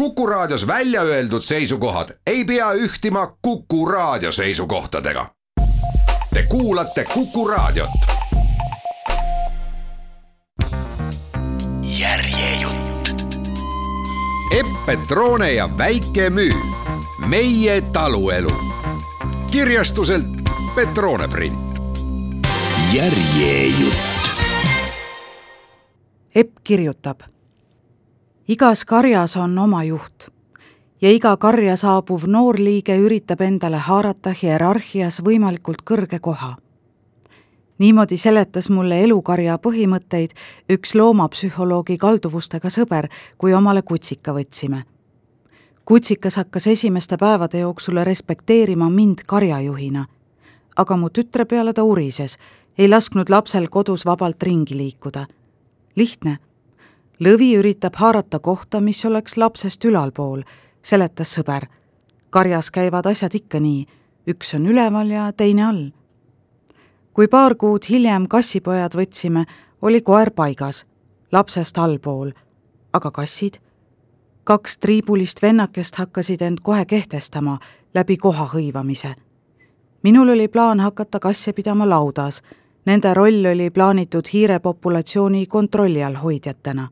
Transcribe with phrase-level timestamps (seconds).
[0.00, 5.30] Kuku Raadios välja öeldud seisukohad ei pea ühtima Kuku Raadio seisukohtadega.
[6.34, 7.90] Te kuulate Kuku Raadiot.
[11.82, 13.26] järjejutt.
[14.58, 16.54] Epp Petrone ja Väike Müü,
[17.28, 18.50] meie taluelu.
[19.52, 20.26] kirjastuselt
[20.74, 21.80] Petrone print.
[22.92, 23.96] järjejutt.
[26.34, 27.20] Epp kirjutab
[28.48, 30.28] igas karjas on oma juht
[31.00, 36.56] ja iga karja saabuv noorliige üritab endale haarata hierarhias võimalikult kõrge koha.
[37.78, 40.34] niimoodi seletas mulle elukarja põhimõtteid
[40.68, 43.08] üks loomapsühholoogi kalduvustega sõber,
[43.38, 44.84] kui omale kutsika võtsime.
[45.84, 50.06] kutsikas hakkas esimeste päevade jooksul respekteerima mind karjajuhina,
[50.76, 52.38] aga mu tütre peale ta urises,
[52.78, 55.26] ei lasknud lapsel kodus vabalt ringi liikuda.
[55.96, 56.38] lihtne
[57.20, 60.42] lõvi üritab haarata kohta, mis oleks lapsest ülalpool,
[60.82, 61.66] seletas sõber.
[62.30, 63.86] karjas käivad asjad ikka nii,
[64.26, 65.90] üks on üleval ja teine all.
[67.12, 69.44] kui paar kuud hiljem kassipojad võtsime,
[69.82, 70.86] oli koer paigas,
[71.32, 72.32] lapsest allpool,
[72.92, 73.60] aga kassid?
[74.44, 77.58] kaks triibulist vennakest hakkasid end kohe kehtestama
[77.94, 79.14] läbi koha hõivamise.
[80.02, 82.42] minul oli plaan hakata kasse pidama laudas,
[82.86, 86.88] nende roll oli plaanitud hiirepopulatsiooni kontrolli all hoidjatena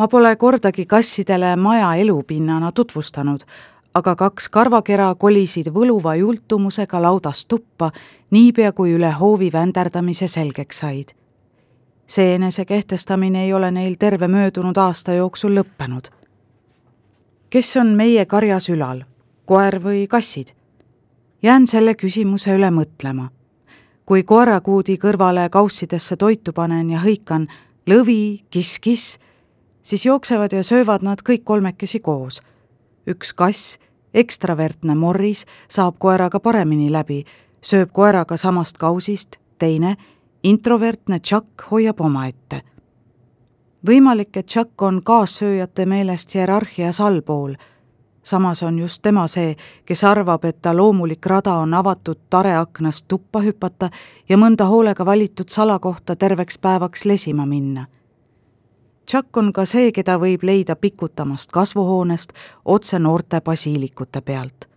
[0.00, 3.40] ma pole kordagi kassidele maja elupinnana tutvustanud,
[3.94, 7.90] aga kaks karvakera kolisid võluva jultumusega laudast tuppa,
[8.32, 11.12] niipea kui üle hoovi vänderdamise selgeks said.
[12.06, 16.08] see enesekehtestamine ei ole neil terve möödunud aasta jooksul lõppenud.
[17.50, 19.04] kes on meie karjas ülal,
[19.44, 20.54] koer või kassid?
[21.42, 23.28] jään selle küsimuse üle mõtlema.
[24.06, 27.48] kui koerakuudi kõrvale kaussidesse toitu panen ja hõikan
[27.86, 29.18] lõvi, kiss-kiss,
[29.82, 32.40] siis jooksevad ja söövad nad kõik kolmekesi koos.
[33.06, 33.78] üks kass,
[34.14, 37.24] ekstravertne Morris, saab koeraga paremini läbi,
[37.62, 39.96] sööb koeraga samast kausist, teine,
[40.42, 42.62] introvertne Chuck hoiab omaette.
[43.86, 47.54] võimalik, et Chuck on kaassööjate meelest hierarhias allpool,
[48.22, 53.40] samas on just tema see, kes arvab, et ta loomulik rada on avatud tareaknast tuppa
[53.40, 53.90] hüpata
[54.28, 57.86] ja mõnda hoolega valitud salakohta terveks päevaks lesima minna
[59.10, 62.30] Chuck on ka see, keda võib leida pikutamast kasvuhoonest
[62.64, 64.68] otse noorte basiilikute pealt.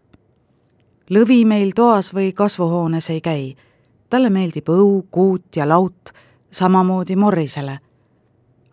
[1.09, 3.55] lõvi meil toas või kasvuhoones ei käi.
[4.09, 6.09] talle meeldib õu, kuut ja laut,
[6.51, 7.79] samamoodi Morrisele.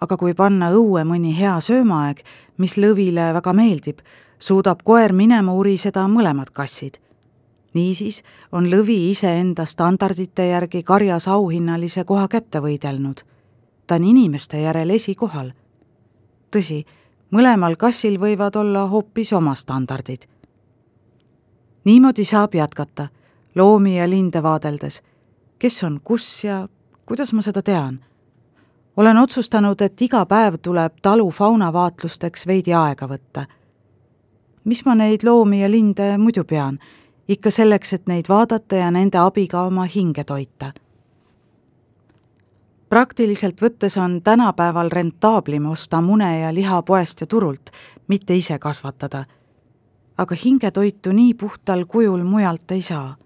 [0.00, 2.22] aga kui panna õue mõni hea söömaaeg,
[2.56, 3.98] mis lõvile väga meeldib,
[4.38, 6.96] suudab koer minema uriseda mõlemad kassid
[7.74, 8.22] niisiis
[8.52, 13.29] on lõvi iseenda standardite järgi karjas auhinnalise koha kätte võidelnud
[13.90, 15.50] ta on inimeste järel esikohal.
[16.56, 16.84] tõsi,
[17.34, 20.22] mõlemal kassil võivad olla hoopis oma standardid.
[21.84, 23.08] niimoodi saab jätkata,
[23.54, 25.02] loomi ja linde vaadeldes.
[25.58, 26.68] kes on kus ja
[27.06, 28.04] kuidas ma seda tean?
[28.96, 33.46] olen otsustanud, et iga päev tuleb talu faunavaatlusteks veidi aega võtta.
[34.64, 36.78] mis ma neid loomi ja linde muidu pean,
[37.28, 40.72] ikka selleks, et neid vaadata ja nende abiga oma hinge toita
[42.90, 47.70] praktiliselt võttes on tänapäeval rentaablim osta mune ja liha poest ja turult,
[48.08, 49.24] mitte ise kasvatada.
[50.18, 53.16] aga hingetoitu nii puhtal kujul mujalt ei saa.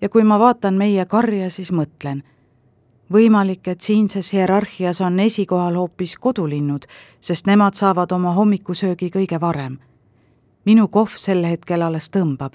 [0.00, 2.22] ja kui ma vaatan meie karja, siis mõtlen,
[3.12, 6.86] võimalik, et siinses hierarhias on esikohal hoopis kodulinnud,
[7.20, 9.78] sest nemad saavad oma hommikusöögi kõige varem.
[10.64, 12.54] minu kohv sel hetkel alles tõmbab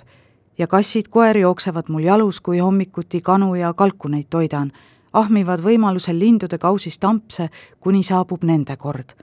[0.57, 4.71] ja kassid-koer jooksevad mul jalus, kui hommikuti kanu ja kalkuneid toidan
[5.13, 7.49] ahmivad võimalusel lindude kausist ampse,
[7.79, 9.13] kuni saabub nende kord.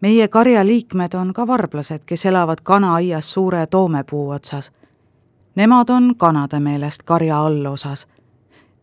[0.00, 4.72] meie karja liikmed on ka varblased, kes elavad kanaaias suure toomepuu otsas.
[5.54, 8.06] Nemad on kanade meelest karja allosas.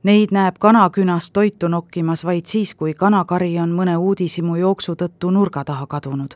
[0.03, 5.63] Neid näeb kanakünast toitu nokkimas vaid siis, kui kanakari on mõne uudishimu jooksu tõttu nurga
[5.63, 6.35] taha kadunud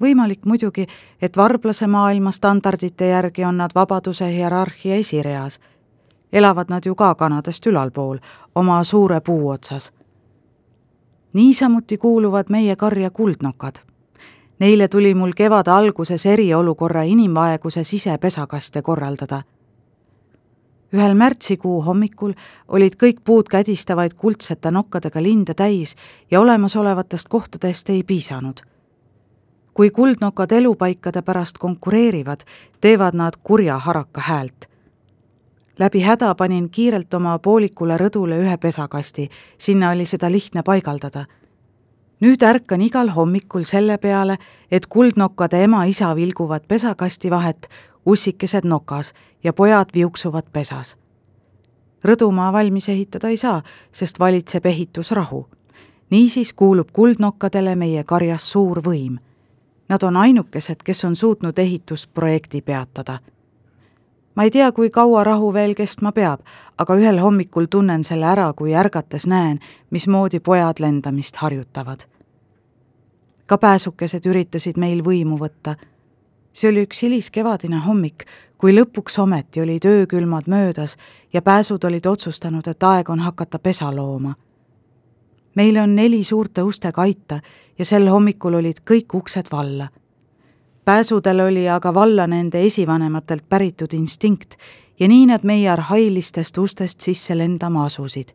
[0.00, 0.86] võimalik muidugi,
[1.22, 5.60] et varblase maailma standardite järgi on nad vabaduse hierarhia esireas
[6.32, 8.18] elavad nad ju ka kanadest ülalpool,
[8.54, 9.92] oma suure puu otsas.
[11.32, 13.74] niisamuti kuuluvad meie karja kuldnokad.
[14.58, 19.42] Neile tuli mul kevade alguses eriolukorra inimvaeguse sisepesakaste korraldada.
[20.94, 22.32] ühel märtsikuu hommikul
[22.68, 25.96] olid kõik puud kädistavaid kuldsete nokkadega linde täis
[26.30, 28.60] ja olemasolevatest kohtadest ei piisanud
[29.74, 32.40] kui kuldnokad elupaikade pärast konkureerivad,
[32.80, 34.69] teevad nad kurja haraka häält
[35.80, 41.24] läbi häda panin kiirelt oma poolikule rõdule ühe pesakasti, sinna oli seda lihtne paigaldada.
[42.20, 44.36] nüüd ärkan igal hommikul selle peale,
[44.70, 47.68] et kuldnokkade ema-isa vilguvad pesakasti vahet,
[48.06, 50.96] ussikesed nokas ja pojad viuksuvad pesas.
[52.04, 53.62] rõdumaa valmis ehitada ei saa,
[53.92, 55.48] sest valitseb ehitusrahu.
[56.10, 59.18] niisiis kuulub kuldnokkadele meie karjas suur võim.
[59.88, 63.18] Nad on ainukesed, kes on suutnud ehitusprojekti peatada
[64.34, 66.40] ma ei tea, kui kaua rahu veel kestma peab,
[66.78, 69.60] aga ühel hommikul tunnen selle ära, kui ärgates näen,
[69.90, 72.06] mismoodi pojad lendamist harjutavad.
[73.46, 75.76] ka pääsukesed üritasid meil võimu võtta.
[76.52, 78.24] see oli üks hiliskevadine hommik,
[78.58, 80.96] kui lõpuks ometi olid öökülmad möödas
[81.32, 84.34] ja pääsud olid otsustanud, et aeg on hakata pesa looma.
[85.54, 87.40] meil on neli suurte ustega aita
[87.78, 89.88] ja sel hommikul olid kõik uksed valla
[90.84, 94.54] pääsudel oli aga valla nende esivanematelt päritud instinkt
[95.00, 98.28] ja nii nad meie arhailistest ustest sisse lendama asusid.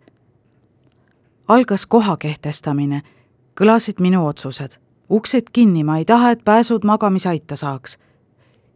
[1.47, 3.01] algas koha kehtestamine,
[3.62, 4.77] kõlasid minu otsused.
[5.09, 7.97] uksed kinni, ma ei taha, et pääsud magamisaita saaks.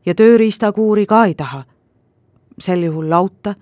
[0.06, 1.63] ja tööriistakuuri ka ei taha.
[2.60, 3.56] sel juhul lauta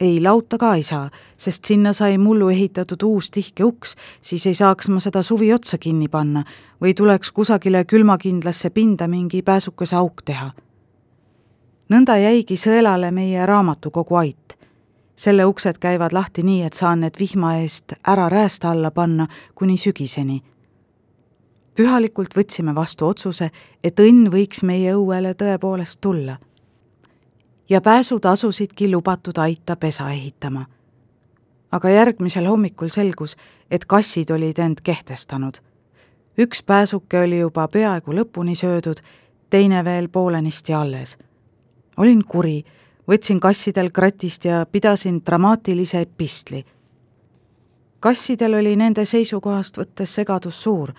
[0.00, 4.54] ei, lauta ka ei saa, sest sinna sai mullu ehitatud uus tihke uks, siis ei
[4.54, 6.44] saaks ma seda suvi otsa kinni panna
[6.82, 10.50] või tuleks kusagile külmakindlasse pinda mingi pääsukese auk teha.
[11.88, 14.58] nõnda jäigi sõelale meie raamatukogu ait.
[15.16, 19.76] selle uksed käivad lahti nii, et saan need vihma eest ära räästa alla panna kuni
[19.76, 20.42] sügiseni.
[21.74, 23.50] pühalikult võtsime vastu otsuse,
[23.84, 26.38] et õnn võiks meie õuele tõepoolest tulla
[27.68, 30.66] ja pääsud asusidki lubatud aita pesa ehitama.
[31.72, 33.36] aga järgmisel hommikul selgus,
[33.70, 35.54] et kassid olid end kehtestanud.
[36.38, 38.96] üks pääsuke oli juba peaaegu lõpuni söödud,
[39.50, 41.18] teine veel poolenisti alles.
[41.96, 42.64] olin kuri,
[43.08, 46.64] võtsin kassidel kratist ja pidasin dramaatilise epistli.
[48.00, 50.92] kassidel oli nende seisukohast võttes segadus suur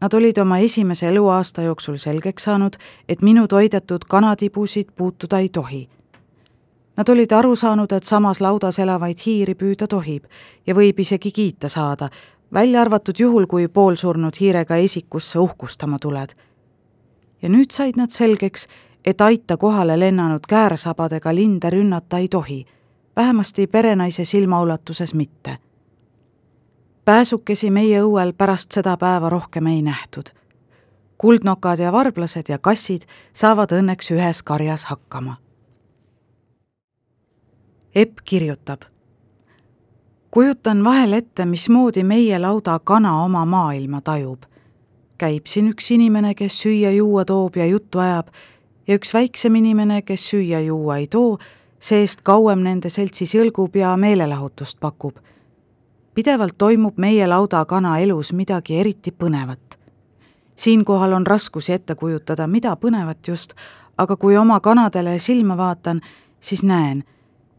[0.00, 2.72] Nad olid oma esimese eluaasta jooksul selgeks saanud,
[3.08, 5.88] et minu toidetud kanatibusid puutuda ei tohi
[6.96, 10.24] Nad olid aru saanud, et samas laudas elavaid hiiri püüda tohib
[10.66, 12.08] ja võib isegi kiita saada,
[12.54, 16.34] välja arvatud juhul, kui poolsurnud hiirega esikusse uhkustama tuled.
[17.42, 18.68] ja nüüd said nad selgeks,
[19.04, 22.64] et aita kohale lennanud käärsabadega linde rünnata ei tohi,
[23.16, 25.58] vähemasti perenaise silmaulatuses mitte.
[27.04, 30.30] pääsukesi meie õuel pärast seda päeva rohkem ei nähtud.
[31.18, 33.02] kuldnokad ja varblased ja kassid
[33.32, 35.43] saavad õnneks ühes karjas hakkama
[37.94, 38.80] Epp kirjutab.
[40.30, 44.42] kujutan vahel ette, mismoodi meie lauda kana oma maailma tajub.
[45.18, 48.26] käib siin üks inimene, kes süüa-juua toob ja juttu ajab
[48.86, 51.38] ja üks väiksem inimene, kes süüa-juua ei too,
[51.80, 55.14] see-eest kauem nende seltsis jõlgub ja meelelahutust pakub.
[56.14, 59.78] pidevalt toimub meie lauda kana elus midagi eriti põnevat.
[60.56, 63.54] siinkohal on raskusi ette kujutada, mida põnevat just,
[63.98, 66.00] aga kui oma kanadele silma vaatan,
[66.40, 67.04] siis näen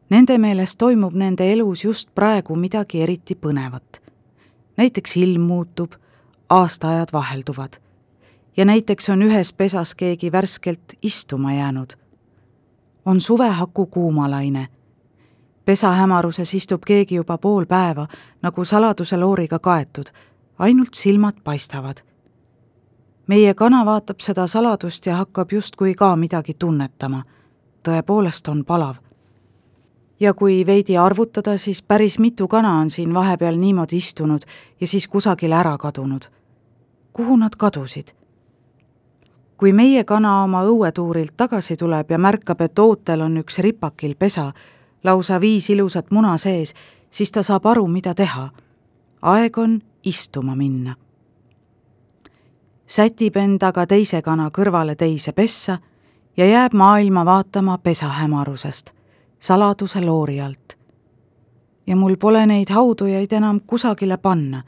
[0.10, 4.02] Nende meelest toimub nende elus just praegu midagi eriti põnevat.
[4.78, 5.92] näiteks ilm muutub,
[6.50, 7.74] aastaajad vahelduvad.
[8.58, 11.94] ja näiteks on ühes pesas keegi värskelt istuma jäänud.
[13.06, 14.68] on suvehaku kuumalaine.
[15.66, 18.08] pesa hämaruses istub keegi juba pool päeva,
[18.42, 20.06] nagu saladuse looriga kaetud,
[20.60, 21.98] ainult silmad paistavad.
[23.28, 27.24] meie kana vaatab seda saladust ja hakkab justkui ka midagi tunnetama.
[27.84, 29.05] tõepoolest on palav
[30.20, 34.42] ja kui veidi arvutada, siis päris mitu kana on siin vahepeal niimoodi istunud
[34.82, 36.22] ja siis kusagile ära kadunud.
[37.14, 38.08] kuhu nad kadusid?
[39.58, 44.52] kui meie kana oma õuetuurilt tagasi tuleb ja märkab, et ootel on üks ripakil pesa,
[45.04, 46.74] lausa viis ilusat muna sees,
[47.10, 48.50] siis ta saab aru, mida teha.
[49.22, 50.96] aeg on istuma minna.
[52.88, 55.78] sätib endaga teise kana kõrvale teise pessa
[56.38, 58.96] ja jääb maailma vaatama pesa hämarusest
[59.40, 60.78] saladuse loori alt.
[61.88, 64.64] ja mul pole neid haudujaid enam kusagile panna.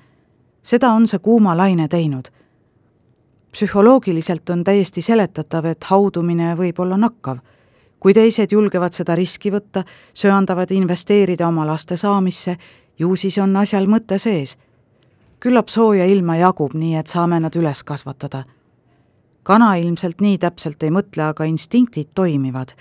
[0.64, 2.28] seda on see kuuma laine teinud.
[3.52, 7.38] psühholoogiliselt on täiesti seletatav, et haudumine võib olla nakkav.
[8.00, 9.84] kui teised julgevad seda riski võtta,
[10.14, 12.58] söandavad investeerida oma laste saamisse,
[13.00, 14.58] ju siis on asjal mõte sees.
[15.40, 18.44] küllap sooja ilma jagub, nii et saame nad üles kasvatada
[19.48, 22.74] kana ilmselt nii täpselt ei mõtle, aga instinktid toimivad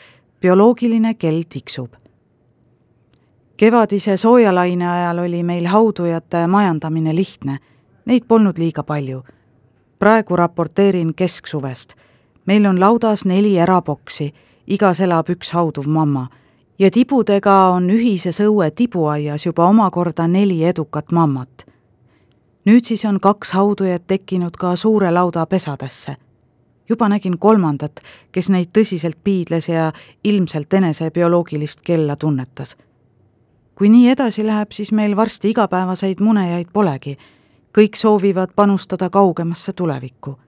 [0.46, 1.92] bioloogiline kell tiksub.
[3.56, 7.58] kevadise soojalaine ajal oli meil haudujate majandamine lihtne,
[8.04, 9.24] neid polnud liiga palju.
[9.98, 11.94] praegu raporteerin kesksuvest.
[12.46, 14.34] meil on laudas neli eraboksi,
[14.66, 16.28] igas elab üks hauduv mamma
[16.78, 21.66] ja tibudega on ühises õue tibuaias juba omakorda neli edukat mammat.
[22.64, 26.16] nüüd siis on kaks haudujat tekkinud ka suure lauda pesadesse.
[26.88, 28.00] Juba nägin kolmandat,
[28.32, 29.92] kes neid tõsiselt piidles ja
[30.24, 32.76] ilmselt enese bioloogilist kella tunnetas.
[33.74, 37.18] kui nii edasi läheb, siis meil varsti igapäevaseid munejaid polegi.
[37.78, 40.38] kõik soovivad panustada kaugemasse tulevikku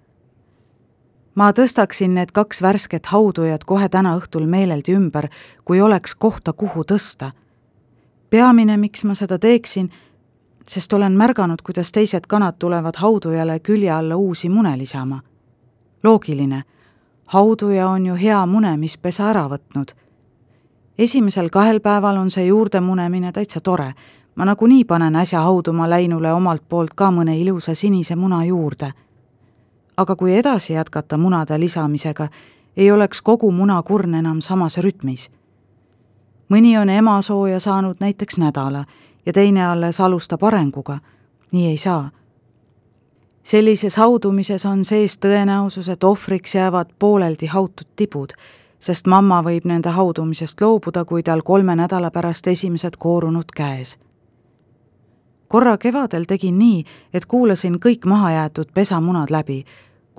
[1.38, 5.28] ma tõstaksin need kaks värsket haudujat kohe täna õhtul meeleldi ümber,
[5.64, 7.30] kui oleks kohta, kuhu tõsta.
[8.30, 9.90] peamine, miks ma seda teeksin,
[10.66, 15.20] sest olen märganud, kuidas teised kanad tulevad haudujale külje alla uusi mune lisama.
[16.02, 16.62] Loogiline,
[17.26, 19.94] hauduja on ju hea mune, mis pesa ära võtnud.
[20.98, 23.94] esimesel kahel päeval on see juurde munemine täitsa tore,
[24.34, 28.92] ma nagunii panen äsja hauduma läinule omalt poolt ka mõne ilusa sinise muna juurde
[29.98, 32.28] aga kui edasi jätkata munade lisamisega,
[32.76, 35.30] ei oleks kogu munakurn enam samas rütmis.
[36.48, 38.84] mõni on emasooja saanud näiteks nädala
[39.26, 40.98] ja teine alles alustab arenguga,
[41.52, 42.10] nii ei saa.
[43.42, 48.32] Sellises haudumises on sees tõenäosus, et ohvriks jäävad pooleldi hautud tibud,
[48.78, 53.98] sest mamma võib nende haudumisest loobuda, kui tal kolme nädala pärast esimesed koorunud käes
[55.48, 56.82] korra kevadel tegin nii,
[57.14, 59.62] et kuulasin kõik mahajäetud pesamunad läbi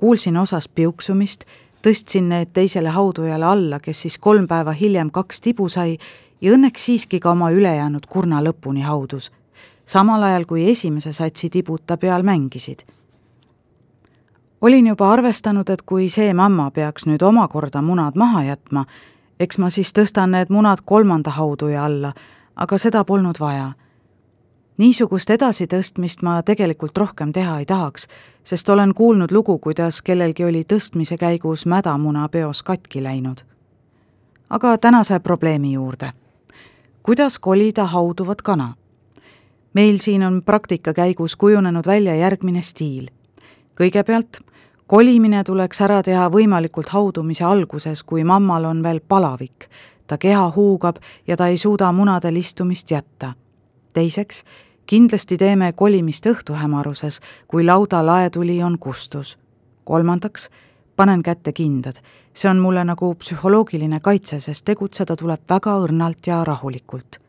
[0.00, 1.44] kuulsin osast piuksumist,
[1.84, 5.98] tõstsin need teisele haudujale alla, kes siis kolm päeva hiljem kaks tibu sai
[6.40, 9.28] ja õnneks siiski ka oma ülejäänud kurna lõpuni haudus,
[9.84, 12.86] samal ajal kui esimese satsi tibud ta peal mängisid.
[14.60, 18.84] Olin juba arvestanud, et kui see mamma peaks nüüd omakorda munad maha jätma,
[19.40, 22.12] eks ma siis tõstan need munad kolmanda hauduja alla,
[22.56, 23.72] aga seda polnud vaja
[24.80, 28.06] niisugust edasitõstmist ma tegelikult rohkem teha ei tahaks,
[28.44, 33.44] sest olen kuulnud lugu, kuidas kellelgi oli tõstmise käigus mädamuna peos katki läinud.
[34.50, 36.12] aga tänase probleemi juurde.
[37.02, 38.74] kuidas kolida hauduvat kana?
[39.74, 43.10] meil siin on praktika käigus kujunenud välja järgmine stiil.
[43.80, 44.40] kõigepealt
[44.90, 49.68] kolimine tuleks ära teha võimalikult haudumise alguses, kui mammal on veel palavik.
[50.06, 53.32] ta keha huugab ja ta ei suuda munadel istumist jätta.
[53.92, 54.44] teiseks
[54.86, 59.38] kindlasti teeme kolimist õhtuhämaruses, kui lauda laetuli on kustus.
[59.84, 60.50] kolmandaks,
[60.96, 61.96] panen kätte kindad.
[62.34, 67.20] see on mulle nagu psühholoogiline kaitse, sest tegutseda tuleb väga õrnalt ja rahulikult.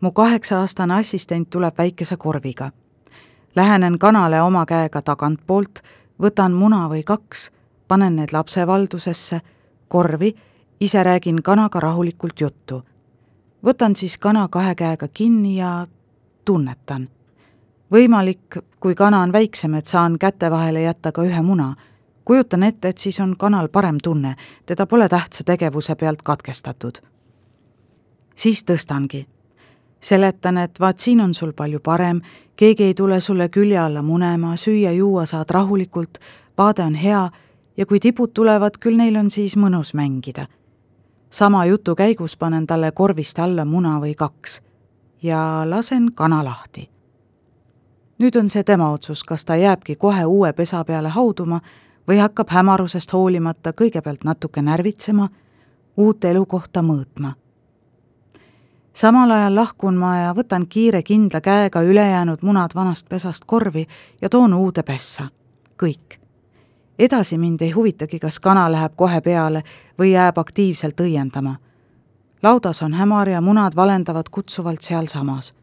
[0.00, 2.70] mu kaheksa-aastane assistent tuleb väikese korviga.
[3.56, 5.80] Lähenen kanale oma käega tagantpoolt,
[6.22, 7.50] võtan muna või kaks,
[7.88, 9.40] panen need lapse valdusesse,
[9.88, 10.34] korvi,
[10.80, 12.82] ise räägin kanaga rahulikult juttu
[13.66, 15.86] võtan siis kana kahe käega kinni ja
[16.44, 17.08] tunnetan.
[17.92, 21.74] võimalik, kui kana on väiksem, et saan käte vahele jätta ka ühe muna.
[22.24, 24.36] kujutan ette, et siis on kanal parem tunne,
[24.66, 26.98] teda pole tähtsa tegevuse pealt katkestatud.
[28.36, 29.26] siis tõstangi.
[30.06, 32.20] Seletan, et vaat siin on sul palju parem,
[32.56, 36.20] keegi ei tule sulle külje alla munema, süüa-juua saad rahulikult,
[36.58, 37.30] vaade on hea
[37.76, 40.46] ja kui tibud tulevad, küll neil on siis mõnus mängida
[41.30, 44.62] sama jutu käigus panen talle korvist alla muna või kaks
[45.22, 46.90] ja lasen kana lahti.
[48.18, 51.60] nüüd on see tema otsus, kas ta jääbki kohe uue pesa peale hauduma
[52.08, 55.28] või hakkab hämarusest hoolimata kõigepealt natuke närvitsema,
[55.96, 57.34] uut elukohta mõõtma.
[58.96, 63.86] Samal ajal lahkun ma ja võtan kiire kindla käega ülejäänud munad vanast pesast korvi
[64.20, 65.28] ja toon uude pessa.
[65.82, 66.26] kõik
[66.98, 69.62] edasi mind ei huvitagi, kas kana läheb kohe peale
[69.98, 71.56] või jääb aktiivselt õiendama.
[72.42, 75.54] laudas on hämar ja munad valendavad kutsuvalt sealsamas.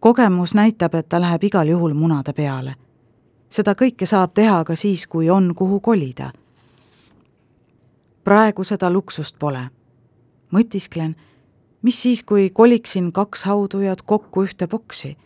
[0.00, 2.74] kogemus näitab, et ta läheb igal juhul munade peale.
[3.50, 6.32] seda kõike saab teha ka siis, kui on, kuhu kolida.
[8.24, 9.70] praegu seda luksust pole.
[10.52, 11.16] mõtisklen,
[11.86, 15.16] mis siis, kui koliksin kaks haudujat kokku ühte boksi.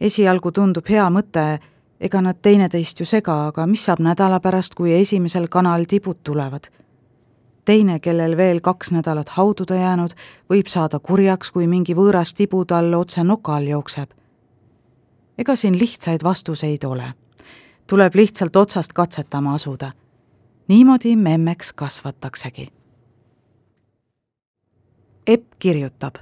[0.00, 1.58] esialgu tundub hea mõte
[2.00, 6.70] ega nad teineteist ju sega, aga mis saab nädala pärast, kui esimesel kanal tibud tulevad?
[7.64, 10.16] teine, kellel veel kaks nädalat haududa jäänud,
[10.50, 14.10] võib saada kurjaks, kui mingi võõras tibu tal otse noka all jookseb.
[15.38, 17.12] ega siin lihtsaid vastuseid ole.
[17.86, 19.92] tuleb lihtsalt otsast katsetama asuda.
[20.68, 22.79] niimoodi memmeks kasvataksegi.
[25.30, 26.14] Epp kirjutab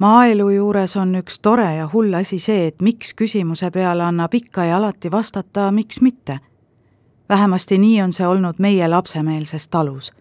[0.00, 4.64] maaelu juures on üks tore ja hull asi see, et miks küsimuse peale annab ikka
[4.64, 6.38] ja alati vastata, miks mitte.
[7.28, 10.12] vähemasti nii on see olnud meie lapsemeelses talus.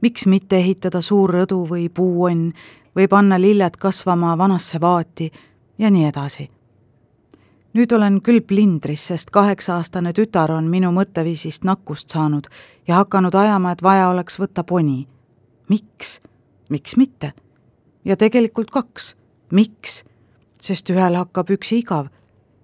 [0.00, 2.52] miks mitte ehitada suur rõdu või puuonn
[2.96, 5.32] või panna lilled kasvama vanasse vaati
[5.78, 6.50] ja nii edasi.
[7.72, 12.46] nüüd olen küll plindris, sest kaheksa-aastane tütar on minu mõtteviisist nakkust saanud
[12.88, 15.06] ja hakanud ajama, et vaja oleks võtta poni.
[15.68, 16.20] miks?
[16.68, 17.32] Miks mitte
[18.04, 19.16] ja tegelikult kaks.
[19.52, 20.04] miks?
[20.60, 22.06] sest ühel hakkab üksi igav.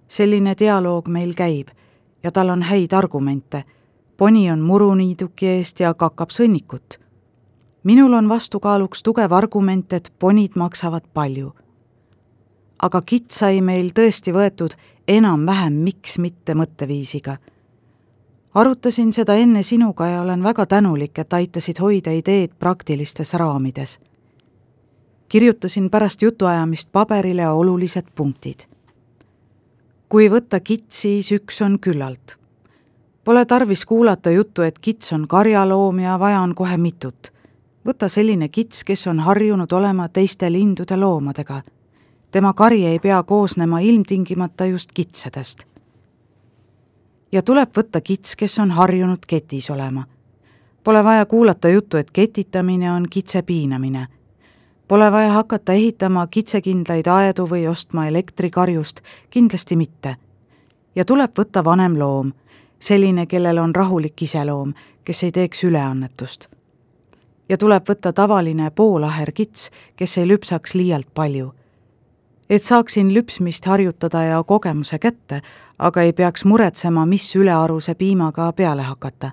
[0.08, 1.68] selline dialoog meil käib
[2.22, 3.64] ja tal on häid argumente.
[4.16, 6.98] poni on muruniiduki eest ja kakab sõnnikut.
[7.82, 11.52] minul on vastukaaluks tugev argument, et ponid maksavad palju.
[12.82, 14.74] aga kitt sai meil tõesti võetud
[15.08, 17.36] enam-vähem miks mitte mõtteviisiga
[18.54, 24.00] arutasin seda enne sinuga ja olen väga tänulik, et aitasid hoida ideed praktilistes raamides.
[25.28, 28.60] kirjutasin pärast jutuajamist paberile olulised punktid.
[30.08, 32.36] kui võtta kits, siis üks on küllalt.
[33.24, 37.32] Pole tarvis kuulata juttu, et kits on karjaloom ja vaja on kohe mitut.
[37.86, 41.62] võta selline kits, kes on harjunud olema teiste lindude loomadega.
[42.30, 45.71] tema kari ei pea koosnema ilmtingimata just kitsedest
[47.32, 50.04] ja tuleb võtta kits, kes on harjunud ketis olema.
[50.84, 54.06] Pole vaja kuulata juttu, et ketitamine on kitse piinamine.
[54.88, 60.16] Pole vaja hakata ehitama kitsekindlaid aedu või ostma elektrikarjust, kindlasti mitte.
[60.94, 62.32] ja tuleb võtta vanem loom,
[62.78, 64.74] selline, kellel on rahulik iseloom,
[65.04, 66.48] kes ei teeks üleannetust.
[67.48, 71.52] ja tuleb võtta tavaline poolaher kits, kes ei lüpsaks liialt palju
[72.52, 75.40] et saaksin lüpsmist harjutada ja kogemuse kätte,
[75.82, 79.30] aga ei peaks muretsema, mis ülearuse piimaga peale hakata.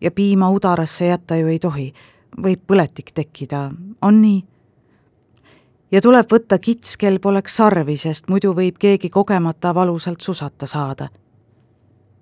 [0.00, 1.92] ja piima udarasse jätta ju ei tohi,
[2.42, 3.70] võib põletik tekkida,
[4.02, 4.44] on nii?
[5.92, 11.08] ja tuleb võtta kits, kel poleks sarvi, sest muidu võib keegi kogemata valusalt susata saada.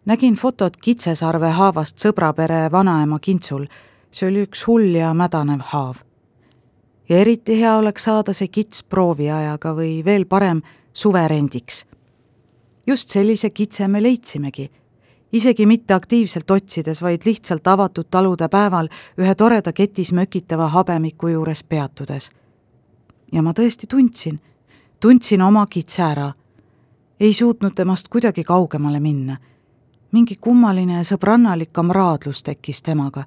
[0.05, 3.67] nägin fotot kitsesarve haavast sõbrapere vanaema kintsul,
[4.11, 6.05] see oli üks hull ja mädanev haav
[7.11, 10.63] ja eriti hea oleks saada see kits prooviajaga või veel parem
[10.95, 11.85] suverendiks.
[12.87, 14.71] Just sellise kitse me leidsimegi,
[15.33, 21.63] isegi mitte aktiivselt otsides, vaid lihtsalt avatud talude päeval ühe toreda ketis mökitava habemiku juures
[21.65, 22.31] peatudes.
[23.33, 24.41] ja ma tõesti tundsin,
[25.01, 26.33] tundsin oma kitse ära.
[27.21, 29.37] ei suutnud temast kuidagi kaugemale minna.
[30.13, 33.25] mingi kummaline sõbrannalik kamraadlus tekkis temaga.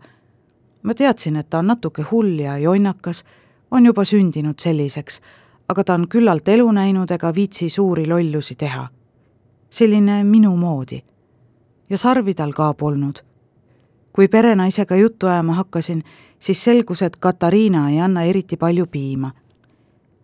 [0.83, 3.23] ma teadsin, et ta on natuke hull ja jonnakas
[3.71, 5.21] on juba sündinud selliseks,
[5.67, 8.87] aga ta on küllalt elu näinud ega viitsi suuri lollusi teha.
[9.73, 11.03] Selline minu moodi.
[11.89, 13.15] ja sarvi tal ka polnud.
[14.13, 16.03] kui perenaisega juttu ajama hakkasin,
[16.39, 19.31] siis selgus, et Katariina ei anna eriti palju piima.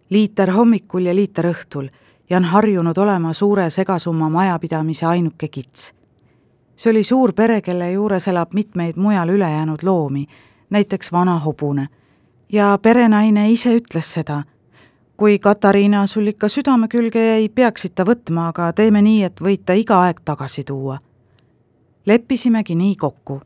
[0.10, 1.90] liiter hommikul ja liiter õhtul
[2.30, 5.94] ja on harjunud olema suure segasumma majapidamise ainuke kits.
[6.76, 10.26] see oli suur pere, kelle juures elab mitmeid mujal ülejäänud loomi,
[10.70, 11.88] näiteks vana hobune
[12.52, 14.44] ja perenaine ise ütles seda.
[15.20, 19.66] Kui Katariina sul ikka südame külge jäi, peaksid ta võtma, aga teeme nii, et võid
[19.68, 21.00] ta iga aeg tagasi tuua.
[22.06, 23.42] leppisimegi nii kokku.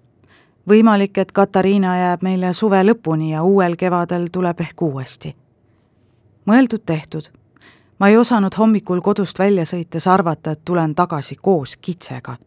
[0.69, 5.36] võimalik, et Katariina jääb meile suve lõpuni ja uuel kevadel tuleb ehk uuesti.
[6.45, 7.31] mõeldud-tehtud.
[7.99, 12.38] ma ei osanud hommikul kodust välja sõites arvata, et tulen tagasi koos kitsega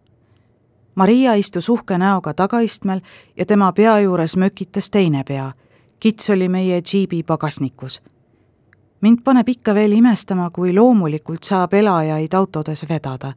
[0.94, 3.00] Maria istus uhke näoga tagaistmel
[3.36, 5.52] ja tema pea juures mökitas teine pea
[6.00, 8.02] kits oli meie džiibi pagasnikus.
[9.00, 13.32] Mind paneb ikka veel imestama, kui loomulikult saab elajaid autodes vedada.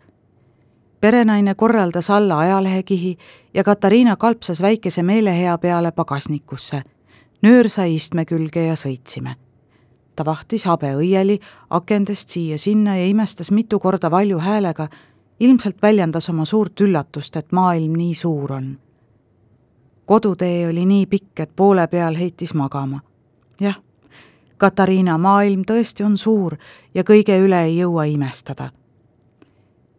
[1.02, 3.18] perenaine korraldas alla ajalehekihi
[3.54, 6.82] ja Katariina kalpsas väikese meelehea peale pagasnikusse.
[7.42, 9.36] nöör sai istme külge ja sõitsime
[10.16, 14.88] ta vahtis habe õieli akendest siia-sinna ja imestas mitu korda valju häälega,
[15.40, 18.78] ilmselt väljendas oma suurt üllatust, et maailm nii suur on
[20.10, 23.00] kodutee oli nii pikk, et poole peal heitis magama.
[23.62, 23.78] jah,
[24.60, 26.58] Katariina maailm tõesti on suur
[26.94, 28.72] ja kõige üle ei jõua imestada.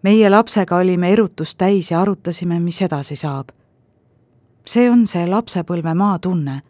[0.02, 3.48] meie lapsega olime erutust täis ja arutasime, mis edasi saab.
[4.64, 6.62] see on see lapsepõlve maatunne,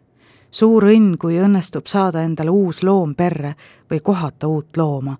[0.51, 3.55] suur õnn, kui õnnestub saada endale uus loom perre
[3.91, 5.17] või kohata uut looma.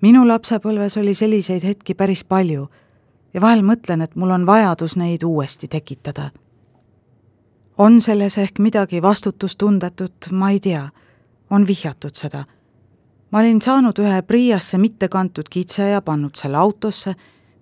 [0.00, 2.68] minu lapsepõlves oli selliseid hetki päris palju
[3.34, 6.30] ja vahel mõtlen, et mul on vajadus neid uuesti tekitada
[7.78, 10.88] on selles ehk midagi vastutustundetut, ma ei tea,
[11.54, 12.44] on vihjatud seda.
[13.30, 17.14] ma olin saanud ühe Priasse mitte kantud kitse ja pannud selle autosse,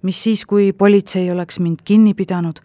[0.02, 2.60] mis siis, kui politsei oleks mind kinni pidanud.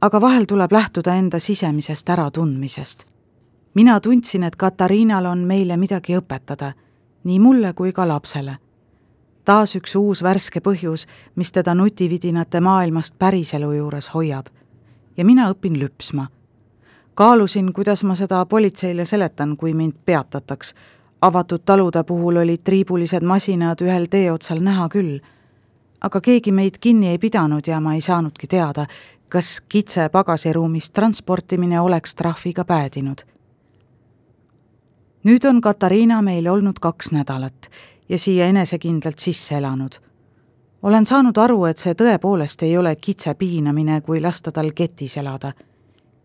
[0.00, 3.04] aga vahel tuleb lähtuda enda sisemisest äratundmisest.
[3.74, 6.72] mina tundsin, et Katariinal on meile midagi õpetada,
[7.24, 8.58] nii mulle kui ka lapsele
[9.44, 14.46] taas üks uus värske põhjus, mis teda nutividinate maailmast päriselu juures hoiab
[15.16, 16.28] ja mina õpin lüpsma.
[17.14, 20.74] Kaalusin, kuidas ma seda politseile seletan, kui mind peatataks.
[21.20, 25.20] avatud talude puhul olid triibulised masinad ühel tee otsal näha küll.
[26.00, 28.86] aga keegi meid kinni ei pidanud ja ma ei saanudki teada,
[29.28, 33.18] kas kitse pagasiruumist transportimine oleks trahviga päädinud.
[35.24, 37.70] nüüd on Katariina meil olnud kaks nädalat
[38.08, 39.92] ja siia enesekindlalt sisse elanud.
[40.82, 45.52] olen saanud aru, et see tõepoolest ei ole kitse piinamine, kui lasta tal ketis elada.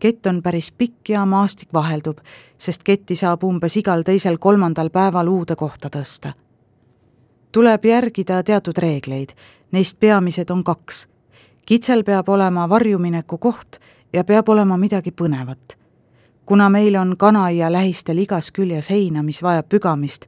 [0.00, 2.18] Kett on päris pikk ja maastik vaheldub,
[2.58, 6.32] sest ketti saab umbes igal teisel-kolmandal päeval uude kohta tõsta.
[7.52, 9.30] tuleb järgida teatud reegleid,
[9.70, 11.08] neist peamised on kaks.
[11.66, 13.78] kitsel peab olema varjumineku koht
[14.12, 15.80] ja peab olema midagi põnevat
[16.50, 20.24] kuna meil on Kanaia lähistel igas küljes heina, mis vajab pügamist,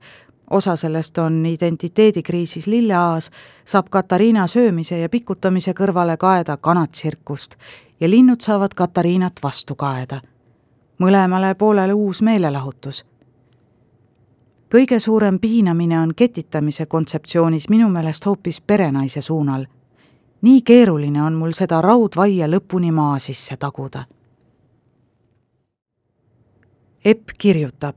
[0.51, 3.31] osa sellest on identiteedikriisis lilleaas,
[3.65, 7.57] saab Katariina söömise ja pikutamise kõrvale kaeda kanatsirkust
[8.03, 10.21] ja linnud saavad Katariinat vastu kaeda.
[10.99, 13.05] mõlemale poolele uus meelelahutus.
[14.75, 19.67] kõige suurem piinamine on ketitamise kontseptsioonis minu meelest hoopis perenaise suunal.
[20.41, 24.05] nii keeruline on mul seda raudvaia lõpuni maa sisse taguda
[27.05, 27.97] Epp kirjutab.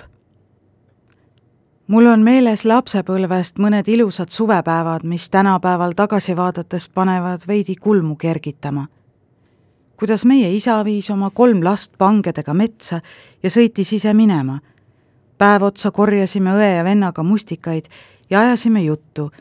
[1.88, 8.88] mul on meeles lapsepõlvest mõned ilusad suvepäevad, mis tänapäeval tagasi vaadates panevad veidi kulmu kergitama.
[9.98, 13.02] Kuidas meie isa viis oma kolm last pangedega metsa
[13.44, 14.60] ja sõitis ise minema.
[15.38, 17.86] päev otsa korjasime õe ja vennaga mustikaid
[18.30, 19.32] ja ajasime juttu,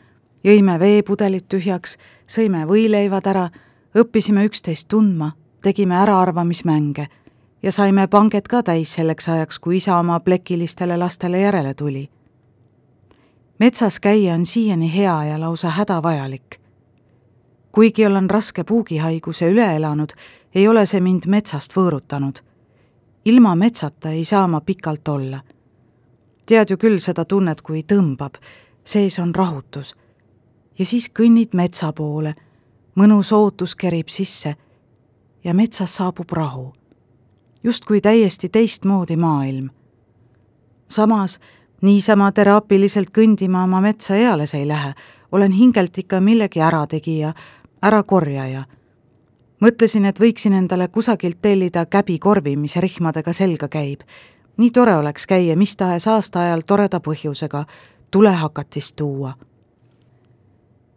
[0.43, 3.49] jõime veepudelid tühjaks, sõime võileivad ära,
[3.95, 7.07] õppisime üksteist tundma, tegime äraarvamismänge
[7.63, 12.09] ja saime panged ka täis selleks ajaks, kui isa oma plekilistele lastele järele tuli.
[13.59, 16.59] metsas käia on siiani hea ja lausa hädavajalik.
[17.71, 20.09] kuigi olen raske puugihaiguse üle elanud,
[20.55, 22.39] ei ole see mind metsast võõrutanud.
[23.25, 25.39] ilma metsata ei saa ma pikalt olla.
[26.45, 28.35] tead ju küll seda tunnet, kui tõmbab,
[28.83, 29.95] sees on rahutus.
[30.79, 32.35] ja siis kõnnid metsa poole,
[32.95, 34.55] mõnus ootus kerib sisse
[35.43, 36.73] ja metsas saabub rahu
[37.65, 39.69] justkui täiesti teistmoodi maailm.
[40.89, 41.39] samas
[41.81, 44.93] niisama teraapiliselt kõndima oma metsa eales ei lähe,
[45.31, 47.33] olen hingelt ikka millegi ärategija,
[47.83, 48.63] ärakorjaja.
[49.65, 54.01] Mõtlesin, et võiksin endale kusagilt tellida käbikorvi, mis rihmadega selga käib.
[54.57, 57.65] nii tore oleks käia mis tahes aastaajal toreda põhjusega,
[58.11, 59.33] tulehakatist tuua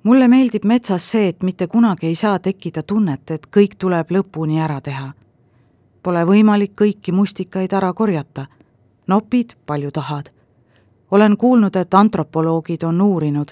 [0.02, 4.60] mulle meeldib metsas see, et mitte kunagi ei saa tekkida tunnet, et kõik tuleb lõpuni
[4.60, 5.12] ära teha
[6.02, 8.46] Pole võimalik kõiki mustikaid ära korjata.
[9.06, 10.30] nopid, palju tahad.
[11.10, 13.50] olen kuulnud, et antropoloogid on uurinud,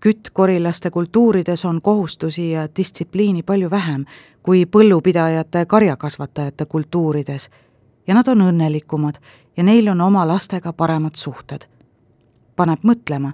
[0.00, 4.04] küttkorilaste kultuurides on kohustusi ja distsipliini palju vähem
[4.42, 7.50] kui põllupidajate karjakasvatajate kultuurides
[8.06, 9.14] ja nad on õnnelikumad
[9.56, 11.66] ja neil on oma lastega paremad suhted.
[12.56, 13.32] paneb mõtlema.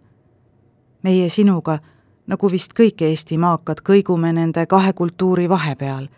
[1.03, 1.79] meie sinuga,
[2.27, 6.09] nagu vist kõik Eesti maakad, kõigume nende kahe kultuuri vahepeal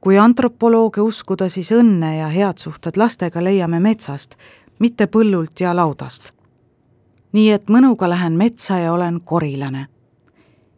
[0.00, 4.36] kui antropoloogia uskuda, siis õnne ja head suhted lastega leiame metsast,
[4.78, 6.32] mitte põllult ja laudast.
[7.32, 9.86] Nii et mõnuga lähen metsa ja olen korilane.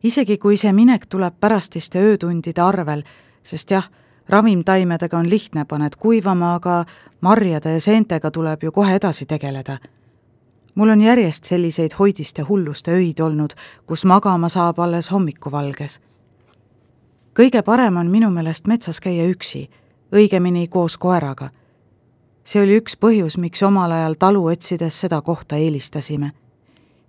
[0.03, 3.03] isegi kui see minek tuleb pärastiste öötundide arvel,
[3.43, 3.91] sest jah,
[4.29, 6.85] ravimtaimedega on lihtne, paned kuivama, aga
[7.21, 9.79] marjade ja seentega tuleb ju kohe edasi tegeleda.
[10.75, 13.53] mul on järjest selliseid hoidiste hulluste öid olnud,
[13.87, 16.01] kus magama saab alles hommikuvalges
[17.41, 19.69] kõige parem on minu meelest metsas käia üksi,
[20.13, 21.51] õigemini koos koeraga.
[22.51, 26.33] See oli üks põhjus, miks omal ajal talu otsides seda kohta eelistasime.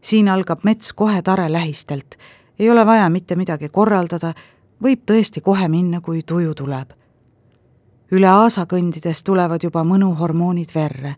[0.02, 2.16] siin algab mets kohe tare lähistelt,
[2.60, 4.34] ei ole vaja mitte midagi korraldada,
[4.84, 6.94] võib tõesti kohe minna, kui tuju tuleb.
[8.12, 11.16] üle aasa kõndides tulevad juba mõnuhormoonid verre.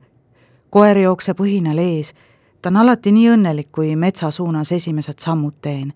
[0.70, 2.14] koer jookseb õhinal ees,
[2.62, 5.94] ta on alati nii õnnelik, kui metsa suunas esimesed sammud teen.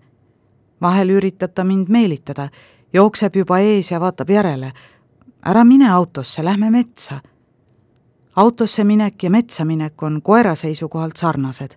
[0.80, 2.50] vahel üritab ta mind meelitada
[2.92, 4.72] jookseb juba ees ja vaatab järele.
[5.46, 7.20] ära mine autosse, lähme metsa.
[8.38, 11.70] Autosse minek ja metsa minek on koera seisukohalt sarnased.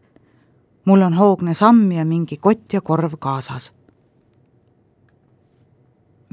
[0.85, 3.73] mul on hoogne samm ja mingi kott ja korv kaasas.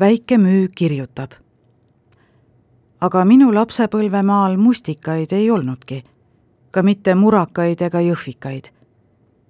[0.00, 1.30] väike müü kirjutab.
[3.00, 6.04] aga minu lapsepõlvemaal mustikaid ei olnudki,
[6.70, 8.68] ka mitte murakaid ega jõhvikaid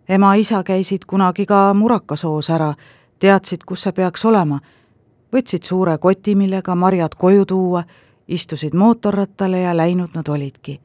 [0.09, 2.75] ema-isa käisid kunagi ka murakasoos ära,
[3.19, 4.61] teadsid, kus see peaks olema
[5.33, 7.83] võtsid suure koti, millega marjad koju tuua,
[8.29, 10.81] istusid mootorrattale ja läinud nad olidki.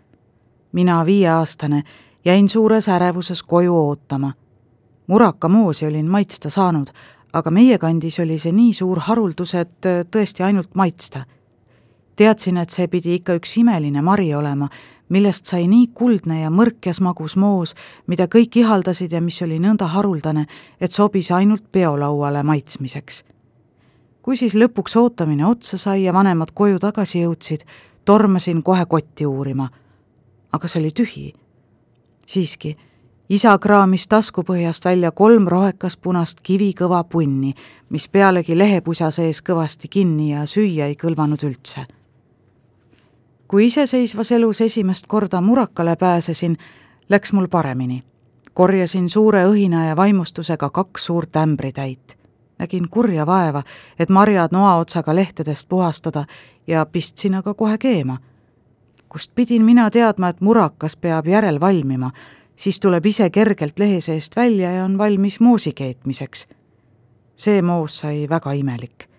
[0.71, 1.83] mina, viieaastane,
[2.25, 4.33] jäin suures ärevuses koju ootama.
[5.07, 6.87] murakamoosi olin maitsta saanud,
[7.33, 11.25] aga meie kandis oli see nii suur haruldus, et äh, tõesti ainult maitsta.
[12.15, 14.69] teadsin, et see pidi ikka üks imeline mari olema,
[15.09, 17.75] millest sai nii kuldne ja mõrkjas magus moos,
[18.07, 20.45] mida kõik ihaldasid ja mis oli nõnda haruldane,
[20.81, 23.23] et sobis ainult peolauale maitsmiseks
[24.23, 27.67] kui siis lõpuks ootamine otsa sai ja vanemad koju tagasi jõudsid,
[28.05, 29.69] tormasin kohe kotti uurima.
[30.51, 31.33] aga see oli tühi.
[32.25, 32.77] siiski,
[33.29, 37.53] isa kraamis taskupõhjast välja kolm rohekas punast kivikõva punni,
[37.89, 41.85] mis pealegi lehepusa sees kõvasti kinni ja süüa ei kõlvanud üldse.
[43.47, 46.57] kui iseseisvas elus esimest korda Murakale pääsesin,
[47.09, 48.03] läks mul paremini.
[48.53, 52.22] korjasin suure õhina ja vaimustusega kaks suurt ämbritäit.
[52.63, 53.63] Nägin kurja vaeva,
[53.99, 56.25] et marjad noaotsaga lehtedest puhastada
[56.67, 58.17] ja pistsin aga kohe keema.
[59.09, 62.11] kust pidin mina teadma, et murakas peab järel valmima
[62.55, 66.47] siis tuleb ise kergelt lehe seest välja ja on valmis moosi keetmiseks.
[67.35, 69.09] see moos sai väga imelik.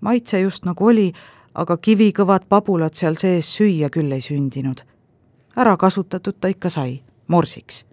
[0.00, 1.12] maitse just nagu oli,
[1.54, 4.82] aga kivikõvad pabulad seal sees süüa küll ei sündinud.
[5.56, 7.84] ära kasutatud ta ikka sai, morsiks.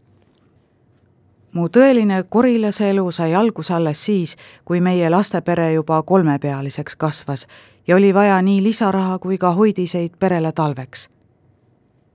[1.53, 4.35] Mu tõeline korilase elu sai alguse alles siis,
[4.65, 7.47] kui meie lastepere juba kolmepealiseks kasvas
[7.87, 11.09] ja oli vaja nii lisaraha kui ka hoidiseid perele talveks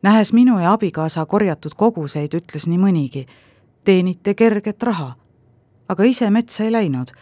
[0.04, 3.22] nähes minu ja abikaasa korjatud koguseid, ütles nii mõnigi,
[3.84, 5.14] teenite kerget raha.
[5.88, 7.12] aga ise metsa ei läinud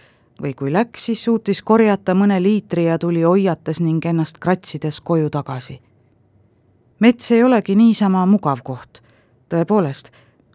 [0.43, 5.31] või kui läks, siis suutis korjata mõne liitri ja tuli hoiates ning ennast kratsides koju
[5.31, 5.81] tagasi.
[6.99, 9.03] mets ei olegi niisama mugav koht.
[9.49, 10.11] tõepoolest,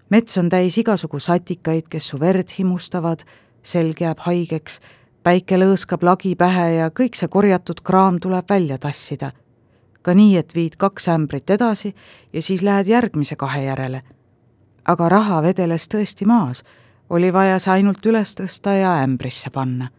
[0.09, 3.23] mets on täis igasugu satikaid, kes su verd himustavad,
[3.63, 4.79] selg jääb haigeks,
[5.23, 9.31] päike lõõskab lagi pähe ja kõik see korjatud kraam tuleb välja tassida
[10.07, 11.89] ka nii, et viid kaks ämbrit edasi
[12.33, 14.01] ja siis lähed järgmise kahe järele.
[14.87, 16.63] aga raha vedeles tõesti maas,
[17.09, 19.89] oli vaja see ainult üles tõsta ja ämbrisse panna.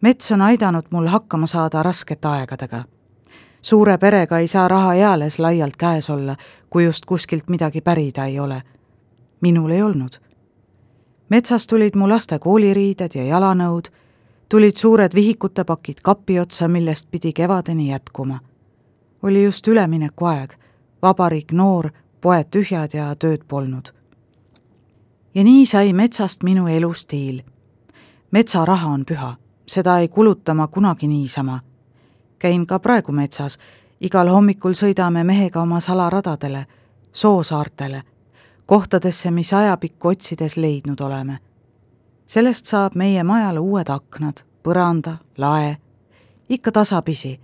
[0.00, 2.84] mets on aidanud mul hakkama saada raskete aegadega.
[3.62, 6.36] suure perega ei saa raha eales laialt käes olla,
[6.70, 8.62] kui just kuskilt midagi pärida ei ole.
[9.44, 10.16] Minul ei olnud.
[11.28, 13.92] metsast tulid mu laste kooliriided ja jalanõud,
[14.48, 18.40] tulid suured vihikute pakid kapi otsa, millest pidi kevadeni jätkuma
[19.24, 20.52] oli just üleminekuaeg,
[21.02, 21.88] vabariik noor,
[22.20, 23.88] poed tühjad ja tööd polnud.
[25.34, 27.42] ja nii sai metsast minu elustiil.
[28.30, 31.60] metsaraha on püha, seda ei kuluta ma kunagi niisama.
[32.38, 33.58] käin ka praegu metsas,
[34.00, 36.66] igal hommikul sõidame mehega oma salaradadele,
[37.12, 38.02] soosaartele,
[38.66, 41.38] kohtadesse, mis ajapikku otsides leidnud oleme.
[42.26, 45.76] sellest saab meie majale uued aknad, põranda, lae,
[46.48, 47.40] ikka tasapisi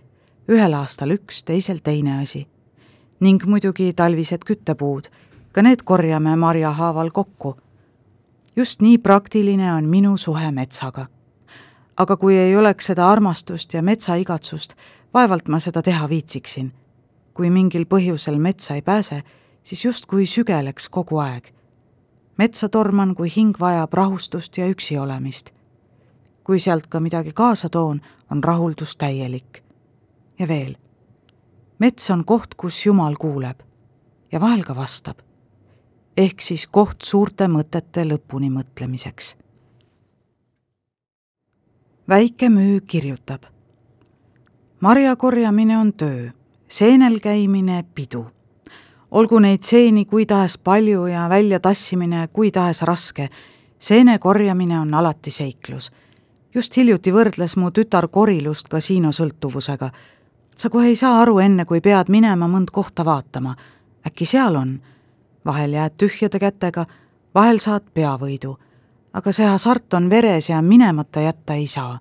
[0.51, 2.47] ühel aastal üks, teisel teine asi.
[3.21, 5.11] ning muidugi talvised küttepuud,
[5.53, 7.57] ka need korjame marjahaaval kokku.
[8.57, 11.07] just nii praktiline on minu suhe metsaga.
[11.97, 14.75] aga kui ei oleks seda armastust ja metsaigatsust,
[15.15, 16.73] vaevalt ma seda teha viitsiksin.
[17.35, 19.23] kui mingil põhjusel metsa ei pääse,
[19.71, 21.53] siis justkui sügeleks kogu aeg.
[22.39, 25.51] metsa torman, kui hing vajab rahustust ja üksi olemist.
[26.45, 29.63] kui sealt ka midagi kaasa toon, on rahuldus täielik
[30.39, 30.75] ja veel.
[31.79, 33.63] mets on koht, kus Jumal kuuleb
[34.33, 35.19] ja vahel ka vastab.
[36.17, 39.37] ehk siis koht suurte mõtete lõpuni mõtlemiseks.
[42.09, 43.43] väike müü kirjutab.
[44.81, 46.31] marja korjamine on töö,
[46.69, 48.27] seenel käimine pidu.
[49.11, 53.29] Olgu neid seeni kui tahes palju ja väljatassimine kui tahes raske,
[53.79, 55.91] seene korjamine on alati seiklus
[56.55, 59.91] just hiljuti võrdles mu tütar korilust kasiinosõltuvusega
[60.61, 63.57] sa kohe ei saa aru enne, kui pead minema mõnd kohta vaatama.
[64.07, 64.81] äkki seal on?
[65.45, 66.87] vahel jääd tühjade kätega,
[67.35, 68.59] vahel saad peavõidu.
[69.13, 71.99] aga see hasart on veres ja minemata jätta ei saa.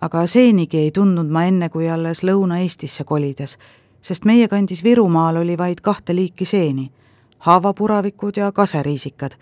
[0.00, 3.58] aga seenigi ei tundnud ma enne, kui alles Lõuna-Eestisse kolides,
[4.02, 6.90] sest meie kandis Virumaal oli vaid kahte liiki seeni,
[7.38, 9.34] haavapuravikud ja kaseriisikad,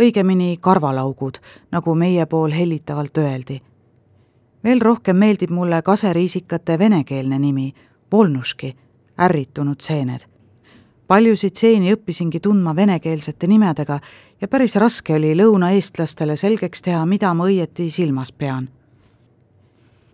[0.00, 1.38] õigemini karvalaugud,
[1.70, 3.60] nagu meie pool hellitavalt öeldi
[4.66, 7.74] veel rohkem meeldib mulle kaseriisikate venekeelne nimi,
[8.12, 8.76] Volnuški,
[9.18, 10.20] ärritunud seened.
[11.06, 14.00] paljusid seeni õppisingi tundma venekeelsete nimedega
[14.40, 18.68] ja päris raske oli lõunaeestlastele selgeks teha, mida ma õieti silmas pean.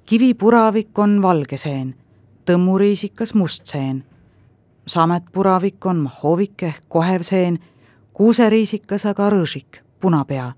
[0.07, 1.95] kivipuravik on valge seen,
[2.45, 4.05] tõmmuriisikas must seen,
[4.87, 7.59] sametpuravik on mahovik ehk kohev seen,
[8.13, 10.53] kuuseriisikas aga rõžik, punapea.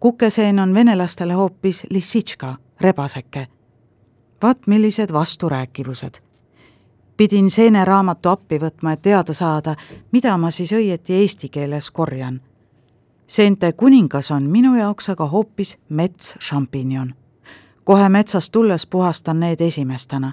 [0.00, 3.48] kukeseen on venelastele hoopis lissitška rebaseke.
[4.42, 6.14] vaat millised vasturääkivused.
[7.16, 9.76] pidin seeneraamatu appi võtma, et teada saada,
[10.12, 12.40] mida ma siis õieti eesti keeles korjan.
[13.26, 17.14] seente kuningas on minu jaoks aga hoopis metsšampinjon.
[17.84, 20.32] kohe metsast tulles puhastan need esimestena,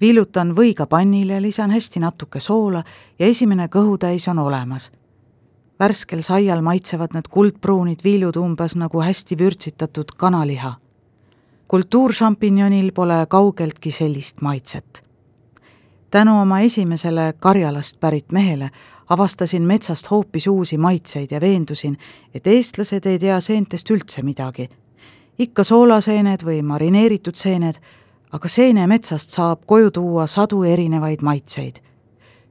[0.00, 2.84] viilutan võiga pannile, lisan hästi natuke soola
[3.18, 4.90] ja esimene kõhutäis on olemas
[5.80, 10.74] värskel saial maitsevad need kuldpruunid viilud umbes nagu hästi vürtsitatud kanaliha
[11.70, 15.04] kultuuršampinjonil pole kaugeltki sellist maitset.
[16.10, 18.70] tänu oma esimesele Karjalast pärit mehele
[19.08, 21.98] avastasin metsast hoopis uusi maitseid ja veendusin,
[22.34, 24.68] et eestlased ei tea seentest üldse midagi.
[25.38, 27.74] ikka soolaseened või marineeritud seened,
[28.32, 31.80] aga seenemetsast saab koju tuua sadu erinevaid maitseid.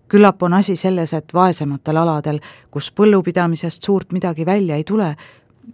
[0.08, 2.40] küllap on asi selles, et vaesematel aladel,
[2.72, 5.16] kus põllupidamisest suurt midagi välja ei tule,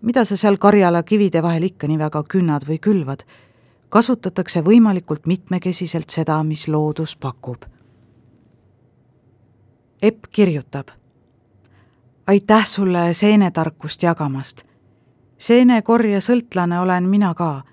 [0.01, 3.23] mida sa seal Karjala kivide vahel ikka nii väga künnad või külvad,
[3.89, 7.65] kasutatakse võimalikult mitmekesiselt seda, mis loodus pakub
[10.01, 10.87] Epp kirjutab.
[12.27, 14.63] aitäh sulle seenetarkust jagamast.
[15.37, 17.63] seenekorje sõltlane olen mina ka.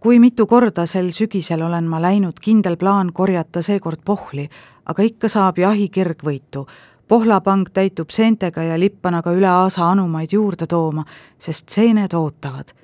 [0.00, 4.48] Kui mitu korda sel sügisel olen ma läinud kindel plaan korjata seekord pohli,
[4.86, 6.66] aga ikka saab jahikirg võitu.
[7.08, 11.04] pohlapang täitub seentega ja lippan aga üle aasa anumaid juurde tooma,
[11.38, 12.74] sest seened ootavad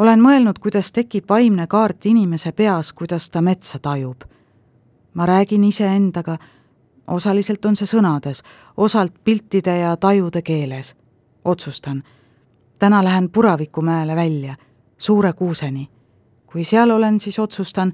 [0.00, 4.22] olen mõelnud, kuidas tekib vaimne kaart inimese peas, kuidas ta metsa tajub.
[5.14, 6.38] ma räägin iseendaga
[7.08, 8.42] osaliselt on see sõnades,
[8.76, 10.96] osalt piltide ja tajude keeles.
[11.44, 12.02] otsustan,
[12.78, 14.56] täna lähen Puravikumäele välja,
[14.98, 15.88] Suure Kuuseni.
[16.52, 17.92] Kui seal olen, siis otsustan,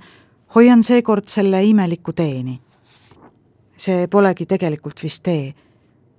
[0.54, 2.60] hoian seekord selle imeliku teeni.
[3.76, 5.54] see polegi tegelikult vist tee.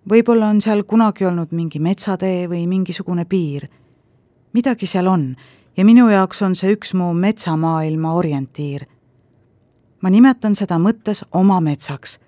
[0.09, 3.67] võib-olla on seal kunagi olnud mingi metsatee või mingisugune piir.
[4.53, 5.35] midagi seal on
[5.77, 8.85] ja minu jaoks on see üks mu metsamaailma orientiir.
[10.01, 12.19] ma nimetan seda mõttes oma metsaks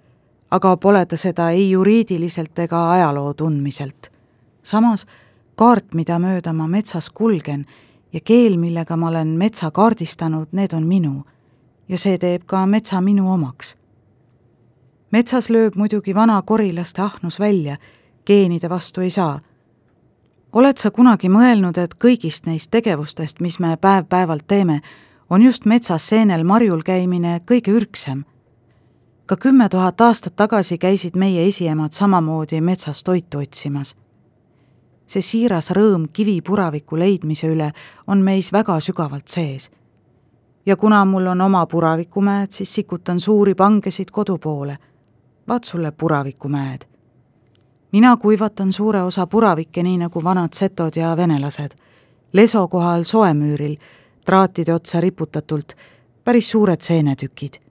[0.52, 4.12] aga pole ta seda ei juriidiliselt ega ajaloo tundmiselt.
[4.64, 5.06] samas
[5.56, 7.66] kaart, mida mööda ma metsas kulgen
[8.14, 11.24] ja keel, millega ma olen metsa kaardistanud, need on minu.
[11.90, 13.78] ja see teeb ka metsa minu omaks.
[15.12, 17.78] metsas lööb muidugi vana korilaste ahnus välja,
[18.26, 19.40] geenide vastu ei saa.
[20.54, 24.82] oled sa kunagi mõelnud, et kõigist neist tegevustest, mis me päev-päevalt teeme,
[25.30, 28.24] on just metsas seenel marjul käimine kõige ürgsem
[29.30, 33.96] ka kümme tuhat aastat tagasi käisid meie esiemad samamoodi metsas toitu otsimas.
[35.10, 37.72] See siiras rõõm kivipuraviku leidmise üle
[38.08, 39.72] on meis väga sügavalt sees.
[40.66, 44.78] ja kuna mul on oma puravikumäed, siis sikutan suuri pangesid kodu poole.
[45.48, 46.86] vaat sulle puravikumäed.
[47.92, 51.72] mina kuivatan suure osa puravikke, nii nagu vanad setod ja venelased.
[52.34, 53.78] leso kohal soemüüril,
[54.26, 55.74] traatide otsa riputatult,
[56.24, 57.69] päris suured seenetükid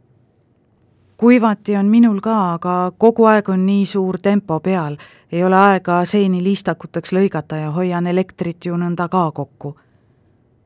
[1.19, 4.97] kuivati on minul ka, aga kogu aeg on nii suur tempo peal,
[5.33, 9.77] ei ole aega seeni liistakuteks lõigata ja hoian elektrit ju nõnda ka kokku.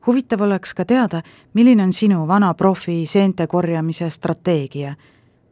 [0.07, 1.21] huvitav oleks ka teada,
[1.53, 4.95] milline on sinu vana profi seente korjamise strateegia.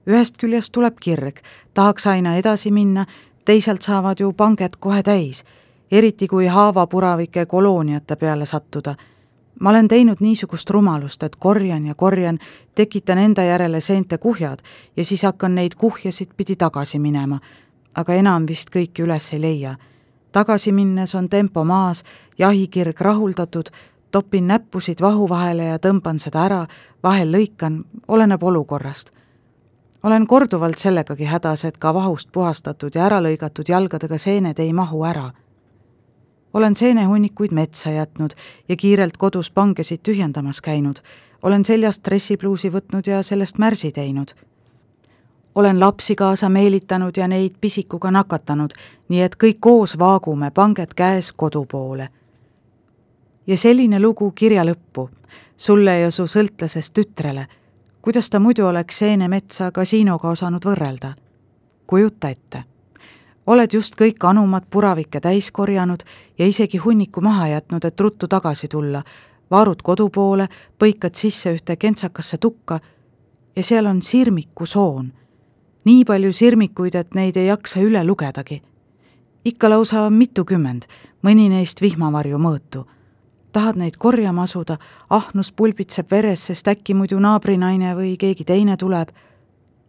[0.08, 1.40] ühest küljest tuleb kirg,
[1.74, 3.06] tahaks aina edasi minna,
[3.46, 5.44] teisalt saavad ju panged kohe täis,
[5.92, 8.96] eriti kui haavapuravike kolooniate peale sattuda
[9.60, 12.40] ma olen teinud niisugust rumalust, et korjan ja korjan,
[12.76, 14.60] tekitan enda järele seente kuhjad
[14.98, 17.40] ja siis hakkan neid kuhjasid pidi tagasi minema.
[17.96, 19.76] aga enam vist kõiki üles ei leia.
[20.32, 22.04] tagasi minnes on tempo maas,
[22.38, 23.70] jahikirg rahuldatud,
[24.12, 26.68] topin näppusid vahu vahele ja tõmban seda ära,
[27.04, 29.12] vahel lõikan, oleneb olukorrast.
[30.04, 35.04] olen korduvalt sellegagi hädas, et ka vahust puhastatud ja ära lõigatud jalgadega seened ei mahu
[35.04, 35.32] ära
[36.54, 38.32] olen seenehunnikuid metsa jätnud
[38.70, 40.96] ja kiirelt kodus pangesid tühjendamas käinud.
[41.44, 44.28] olen seljast dressipluusi võtnud ja sellest märsi teinud.
[45.56, 48.72] olen lapsi kaasa meelitanud ja neid pisikuga nakatanud,
[49.10, 52.10] nii et kõik koos vaagume, panged käes kodu poole.
[53.48, 55.10] ja selline lugu kirja lõppu,
[55.58, 57.48] sulle ja su sõltlasest tütrele.
[58.02, 61.14] kuidas ta muidu oleks seenemetsa kasiinoga osanud võrrelda?
[61.88, 62.71] kujuta ette
[63.48, 66.04] oled just kõik anumad puravikke täis korjanud
[66.40, 69.04] ja isegi hunniku maha jätnud, et ruttu tagasi tulla,
[69.52, 70.48] vaarud kodu poole,
[70.80, 72.80] põikad sisse ühte kentsakasse tukka
[73.56, 75.14] ja seal on sirmikusoon.
[75.84, 78.62] nii palju sirmikuid, et neid ei jaksa üle lugedagi.
[79.46, 80.86] ikka lausa mitukümmend,
[81.24, 82.86] mõni neist vihmavarju mõõtu.
[83.52, 84.78] tahad neid korjama asuda,
[85.10, 89.10] ahnus pulbitseb veres, sest äkki muidu naabrinaine või keegi teine tuleb.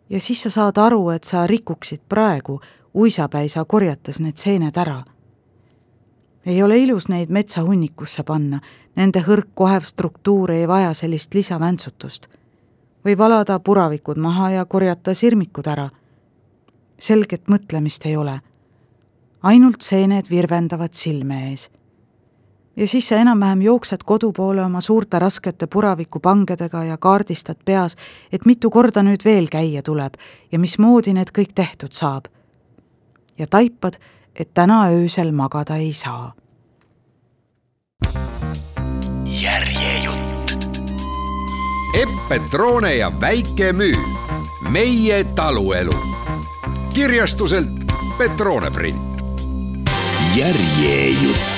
[0.08, 2.60] ja siis sa saad aru, et sa rikuksid praegu
[2.94, 5.02] uisapäisa korjates need seened ära.
[6.46, 8.60] ei ole ilus neid metsahunnikusse panna,
[8.96, 12.28] nende hõrk kohev struktuur ei vaja sellist lisavääntsutust.
[13.04, 15.90] võib valada puravikud maha ja korjata sirmikud ära.
[16.98, 18.40] selget mõtlemist ei ole.
[19.42, 21.70] ainult seened virvendavad silme ees
[22.76, 27.96] ja siis sa enam-vähem jooksed kodu poole oma suurte raskete puravikupangadega ja kaardistad peas,
[28.32, 30.14] et mitu korda nüüd veel käia tuleb
[30.52, 32.28] ja mismoodi need kõik tehtud saab
[33.38, 33.94] ja taipad,
[34.34, 36.32] et täna öösel magada ei saa.
[39.42, 40.68] järjejutt.
[42.02, 43.96] Epp Petrone ja Väike Müü,
[44.70, 45.92] meie taluelu.
[46.94, 47.68] kirjastuselt
[48.18, 49.22] Petrone print.
[50.36, 51.51] järjejutt